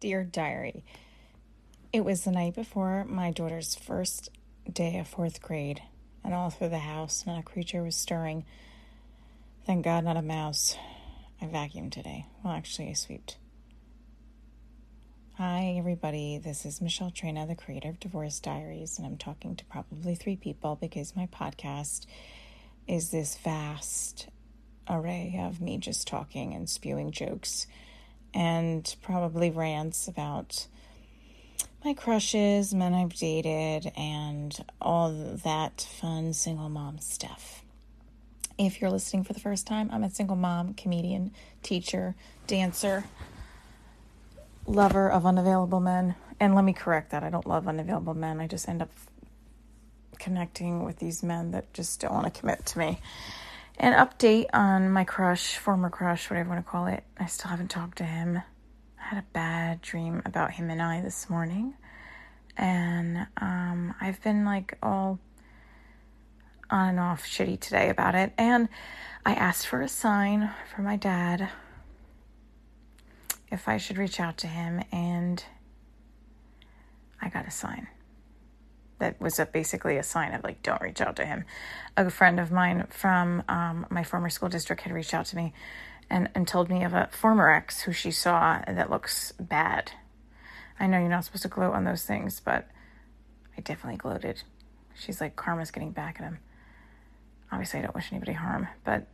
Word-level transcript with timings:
Dear 0.00 0.24
Diary, 0.24 0.82
it 1.92 2.06
was 2.06 2.24
the 2.24 2.30
night 2.30 2.54
before 2.54 3.04
my 3.04 3.30
daughter's 3.30 3.74
first 3.74 4.30
day 4.72 4.96
of 4.96 5.06
fourth 5.06 5.42
grade, 5.42 5.82
and 6.24 6.32
all 6.32 6.48
through 6.48 6.70
the 6.70 6.78
house 6.78 7.26
not 7.26 7.38
a 7.38 7.42
creature 7.42 7.82
was 7.82 7.96
stirring. 7.96 8.46
Thank 9.66 9.84
God, 9.84 10.04
not 10.04 10.16
a 10.16 10.22
mouse. 10.22 10.74
I 11.38 11.44
vacuumed 11.44 11.92
today. 11.92 12.24
Well, 12.42 12.54
actually, 12.54 12.88
I 12.88 12.94
swept. 12.94 13.36
Hi, 15.36 15.74
everybody. 15.76 16.38
This 16.38 16.64
is 16.64 16.80
Michelle 16.80 17.10
Trina, 17.10 17.46
the 17.46 17.54
creator 17.54 17.90
of 17.90 18.00
Divorce 18.00 18.40
Diaries, 18.40 18.96
and 18.96 19.06
I'm 19.06 19.18
talking 19.18 19.54
to 19.56 19.66
probably 19.66 20.14
three 20.14 20.36
people 20.36 20.78
because 20.80 21.14
my 21.14 21.26
podcast 21.26 22.06
is 22.88 23.10
this 23.10 23.36
vast 23.36 24.28
array 24.88 25.38
of 25.38 25.60
me 25.60 25.76
just 25.76 26.08
talking 26.08 26.54
and 26.54 26.70
spewing 26.70 27.10
jokes 27.10 27.66
and 28.34 28.94
probably 29.02 29.50
rants 29.50 30.08
about 30.08 30.66
my 31.84 31.94
crushes, 31.94 32.74
men 32.74 32.92
I've 32.94 33.14
dated, 33.14 33.92
and 33.96 34.56
all 34.80 35.10
that 35.44 35.80
fun 35.80 36.32
single 36.32 36.68
mom 36.68 36.98
stuff. 36.98 37.64
If 38.58 38.80
you're 38.80 38.90
listening 38.90 39.24
for 39.24 39.32
the 39.32 39.40
first 39.40 39.66
time, 39.66 39.88
I'm 39.90 40.04
a 40.04 40.10
single 40.10 40.36
mom, 40.36 40.74
comedian, 40.74 41.32
teacher, 41.62 42.14
dancer, 42.46 43.04
lover 44.66 45.10
of 45.10 45.24
unavailable 45.24 45.80
men. 45.80 46.14
And 46.38 46.54
let 46.54 46.64
me 46.64 46.74
correct 46.74 47.10
that 47.10 47.22
I 47.22 47.30
don't 47.30 47.46
love 47.46 47.66
unavailable 47.66 48.14
men. 48.14 48.40
I 48.40 48.46
just 48.46 48.68
end 48.68 48.82
up 48.82 48.90
connecting 50.18 50.84
with 50.84 50.98
these 50.98 51.22
men 51.22 51.52
that 51.52 51.72
just 51.72 52.00
don't 52.00 52.12
want 52.12 52.32
to 52.32 52.40
commit 52.40 52.66
to 52.66 52.78
me. 52.78 52.98
An 53.82 53.94
update 53.94 54.44
on 54.52 54.90
my 54.90 55.04
crush, 55.04 55.56
former 55.56 55.88
crush, 55.88 56.28
whatever 56.28 56.48
you 56.48 56.52
want 56.54 56.66
to 56.66 56.70
call 56.70 56.86
it. 56.86 57.02
I 57.18 57.24
still 57.24 57.48
haven't 57.48 57.68
talked 57.70 57.96
to 57.96 58.04
him. 58.04 58.36
I 58.36 59.02
had 59.02 59.18
a 59.18 59.24
bad 59.32 59.80
dream 59.80 60.20
about 60.26 60.50
him 60.50 60.68
and 60.68 60.82
I 60.82 61.00
this 61.00 61.30
morning. 61.30 61.72
And 62.58 63.26
um, 63.38 63.94
I've 63.98 64.22
been 64.22 64.44
like 64.44 64.76
all 64.82 65.18
on 66.68 66.90
and 66.90 67.00
off 67.00 67.24
shitty 67.24 67.58
today 67.58 67.88
about 67.88 68.14
it. 68.14 68.34
And 68.36 68.68
I 69.24 69.32
asked 69.32 69.66
for 69.66 69.80
a 69.80 69.88
sign 69.88 70.50
from 70.74 70.84
my 70.84 70.96
dad 70.96 71.48
if 73.50 73.66
I 73.66 73.78
should 73.78 73.96
reach 73.96 74.20
out 74.20 74.36
to 74.38 74.46
him, 74.46 74.84
and 74.92 75.42
I 77.20 77.30
got 77.30 77.48
a 77.48 77.50
sign 77.50 77.88
that 79.00 79.20
was 79.20 79.38
a, 79.38 79.46
basically 79.46 79.96
a 79.96 80.02
sign 80.02 80.32
of 80.32 80.44
like, 80.44 80.62
don't 80.62 80.80
reach 80.80 81.00
out 81.00 81.16
to 81.16 81.26
him. 81.26 81.44
A 81.96 82.08
friend 82.10 82.38
of 82.38 82.52
mine 82.52 82.86
from 82.90 83.42
um, 83.48 83.86
my 83.90 84.04
former 84.04 84.30
school 84.30 84.48
district 84.48 84.82
had 84.82 84.92
reached 84.92 85.12
out 85.12 85.26
to 85.26 85.36
me 85.36 85.52
and, 86.08 86.28
and 86.34 86.46
told 86.46 86.70
me 86.70 86.84
of 86.84 86.94
a 86.94 87.08
former 87.12 87.50
ex 87.50 87.82
who 87.82 87.92
she 87.92 88.10
saw 88.10 88.60
that 88.66 88.90
looks 88.90 89.32
bad. 89.32 89.92
I 90.78 90.86
know 90.86 90.98
you're 90.98 91.08
not 91.08 91.24
supposed 91.24 91.42
to 91.42 91.48
gloat 91.48 91.74
on 91.74 91.84
those 91.84 92.04
things, 92.04 92.40
but 92.40 92.68
I 93.56 93.60
definitely 93.60 93.98
gloated. 93.98 94.42
She's 94.94 95.20
like, 95.20 95.36
karma's 95.36 95.70
getting 95.70 95.92
back 95.92 96.20
at 96.20 96.24
him. 96.24 96.38
Obviously, 97.52 97.80
I 97.80 97.82
don't 97.82 97.94
wish 97.94 98.12
anybody 98.12 98.32
harm, 98.32 98.68
but 98.84 99.06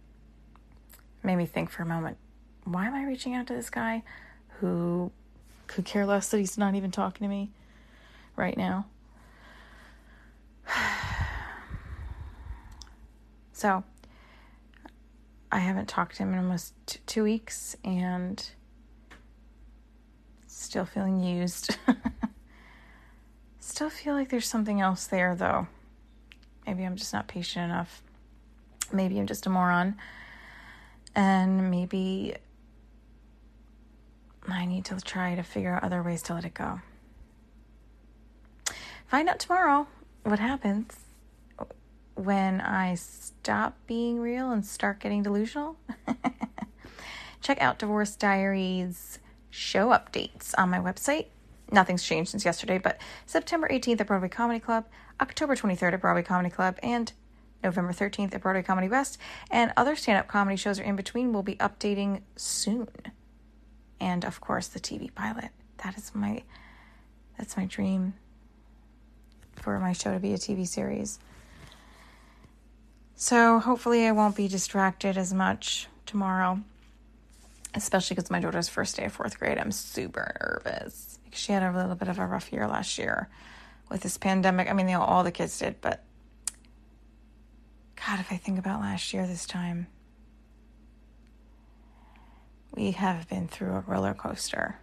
made 1.22 1.36
me 1.36 1.46
think 1.46 1.70
for 1.70 1.82
a 1.82 1.86
moment 1.86 2.18
why 2.66 2.86
am 2.86 2.94
I 2.94 3.04
reaching 3.04 3.34
out 3.34 3.46
to 3.46 3.54
this 3.54 3.70
guy 3.70 4.02
who 4.58 5.12
could 5.66 5.84
care 5.84 6.04
less 6.04 6.28
that 6.30 6.38
he's 6.38 6.58
not 6.58 6.74
even 6.74 6.90
talking 6.90 7.24
to 7.24 7.28
me 7.28 7.50
right 8.34 8.56
now? 8.56 8.86
So 13.56 13.84
I 15.50 15.60
haven't 15.60 15.88
talked 15.88 16.16
to 16.16 16.24
him 16.24 16.34
in 16.34 16.38
almost 16.38 16.74
t- 16.84 16.98
two 17.06 17.22
weeks 17.22 17.74
and 17.82 18.46
still 20.46 20.84
feeling 20.84 21.20
used. 21.20 21.74
still 23.58 23.88
feel 23.88 24.12
like 24.12 24.28
there's 24.28 24.46
something 24.46 24.82
else 24.82 25.06
there 25.06 25.34
though. 25.34 25.68
Maybe 26.66 26.84
I'm 26.84 26.96
just 26.96 27.14
not 27.14 27.28
patient 27.28 27.64
enough. 27.64 28.03
Maybe 28.92 29.19
I'm 29.19 29.26
just 29.26 29.47
a 29.47 29.48
moron. 29.48 29.97
And 31.14 31.70
maybe 31.70 32.36
I 34.47 34.66
need 34.66 34.84
to 34.84 35.00
try 35.00 35.34
to 35.34 35.42
figure 35.42 35.72
out 35.72 35.82
other 35.82 36.02
ways 36.02 36.20
to 36.25 36.34
let 36.34 36.44
it 36.44 36.52
go. 36.52 36.82
Find 39.06 39.31
out 39.31 39.38
tomorrow 39.38 39.86
what 40.25 40.41
happens 40.41 41.06
when 42.16 42.60
I 42.60 42.94
stop 42.94 43.77
being 43.87 44.19
real 44.19 44.50
and 44.50 44.65
start 44.65 45.00
getting 45.00 45.22
delusional. 45.22 45.77
Check 47.41 47.60
out 47.60 47.78
Divorce 47.78 48.16
Diaries 48.16 49.21
show 49.50 49.88
updates 49.88 50.53
on 50.59 50.71
my 50.71 50.78
website. 50.78 51.26
Nothing's 51.71 52.03
changed 52.03 52.31
since 52.31 52.44
yesterday, 52.44 52.78
but 52.78 52.99
September 53.26 53.69
18th 53.69 54.00
at 54.00 54.06
Broadway 54.06 54.28
Comedy 54.28 54.60
Club, 54.60 54.87
October 55.21 55.55
23rd 55.55 55.94
at 55.94 56.00
Broadway 56.00 56.22
Comedy 56.22 56.50
Club, 56.50 56.78
and 56.82 57.12
November 57.62 57.93
13th 57.93 58.34
at 58.34 58.43
Broadway 58.43 58.62
Comedy 58.62 58.88
West. 58.88 59.19
And 59.50 59.72
other 59.76 59.97
stand 59.97 60.19
up 60.19 60.28
comedy 60.28 60.56
shows 60.56 60.78
are 60.78 60.84
in 60.84 60.97
between. 60.97 61.32
We'll 61.32 61.43
be 61.43 61.56
updating 61.56 62.22
soon. 62.37 62.88
And 64.00 64.25
of 64.25 64.41
course, 64.41 64.69
the 64.69 64.81
TV 64.81 65.15
pilot. 65.15 65.50
That 65.84 65.97
is 65.97 66.15
my 66.15 66.43
that's 67.37 67.56
my 67.56 67.66
dream 67.66 68.15
for 69.56 69.78
my 69.78 69.93
show 69.93 70.12
to 70.12 70.21
be 70.21 70.32
a 70.32 70.38
TV 70.38 70.66
series. 70.66 71.19
So 73.19 73.59
hopefully 73.60 74.06
I 74.06 74.12
won't 74.12 74.37
be 74.37 74.47
distracted 74.47 75.16
as 75.16 75.32
much 75.32 75.88
tomorrow, 76.04 76.60
especially 77.75 78.15
because 78.15 78.31
my 78.31 78.41
daughter's 78.41 78.69
first 78.69 78.94
day 78.94 79.06
of 79.06 79.12
fourth 79.15 79.38
grade. 79.38 79.56
I'm 79.56 79.72
super 79.72 80.34
nervous 80.38 81.19
because 81.25 81.41
she 81.41 81.53
had 81.53 81.62
a 81.62 81.75
little 81.75 81.94
bit 81.94 82.09
of 82.09 82.19
a 82.19 82.26
rough 82.26 82.53
year 82.53 82.69
last 82.69 82.99
year 82.99 83.31
with 83.91 84.03
this 84.03 84.19
pandemic. 84.19 84.69
I 84.69 84.75
mean, 84.75 84.84
they, 84.84 84.93
all 84.93 85.25
the 85.25 85.32
kids 85.32 85.59
did, 85.59 85.81
but 85.81 86.05
God, 88.06 88.21
if 88.21 88.31
I 88.31 88.37
think 88.37 88.59
about 88.59 88.82
last 88.82 89.15
year 89.15 89.26
this 89.26 89.47
time, 89.47 89.87
we 92.76 92.91
have 92.91 93.26
been 93.31 93.49
through 93.49 93.76
a 93.76 93.84
roller 93.87 94.12
coaster. 94.12 94.78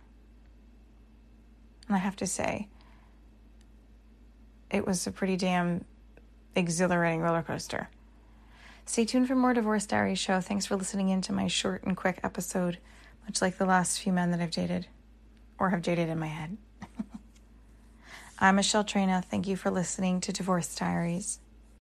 And 1.88 1.96
I 1.96 2.00
have 2.00 2.16
to 2.16 2.26
say, 2.26 2.68
it 4.72 4.88
was 4.88 5.06
a 5.06 5.12
pretty 5.12 5.38
damn 5.38 5.86
exhilarating 6.56 7.22
roller 7.22 7.44
coaster. 7.44 7.90
Stay 8.86 9.06
tuned 9.06 9.28
for 9.28 9.36
more 9.36 9.54
Divorce 9.54 9.86
Diary 9.86 10.16
show. 10.16 10.42
Thanks 10.42 10.66
for 10.66 10.76
listening 10.76 11.10
in 11.10 11.22
to 11.22 11.34
my 11.34 11.48
short 11.48 11.84
and 11.84 11.96
quick 11.96 12.20
episode, 12.24 12.80
much 13.26 13.42
like 13.42 13.58
the 13.58 13.66
last 13.66 14.00
few 14.00 14.12
men 14.12 14.32
that 14.32 14.42
I've 14.42 14.52
dated 14.52 14.88
or 15.58 15.70
have 15.70 15.82
dated 15.82 16.10
in 16.10 16.20
my 16.20 16.28
head. 16.28 16.58
I'm 18.40 18.58
Michelle 18.58 18.84
Trina. 18.84 19.24
Thank 19.28 19.48
you 19.48 19.56
for 19.56 19.72
listening 19.72 20.20
to 20.22 20.34
Divorce 20.34 20.76
Diaries. 20.76 21.40